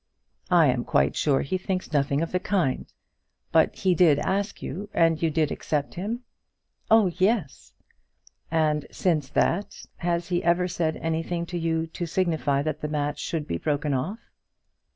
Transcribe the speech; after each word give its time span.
"I 0.49 0.65
am 0.65 0.83
quite 0.83 1.15
sure 1.15 1.41
he 1.41 1.59
thinks 1.59 1.93
nothing 1.93 2.23
of 2.23 2.31
the 2.31 2.39
kind. 2.39 2.91
But 3.51 3.75
he 3.75 3.93
did 3.93 4.17
ask 4.17 4.59
you, 4.59 4.89
and 4.95 5.21
you 5.21 5.29
did 5.29 5.51
accept 5.51 5.93
him?" 5.93 6.21
"Oh, 6.89 7.11
yes." 7.19 7.73
"And 8.49 8.87
since 8.89 9.29
that, 9.29 9.85
has 9.97 10.29
he 10.29 10.43
ever 10.43 10.67
said 10.67 10.97
anything 10.97 11.45
to 11.45 11.57
you 11.59 11.85
to 11.85 12.07
signify 12.07 12.63
that 12.63 12.81
the 12.81 12.87
match 12.87 13.19
should 13.19 13.45
be 13.45 13.59
broken 13.59 13.93
off?" 13.93 14.17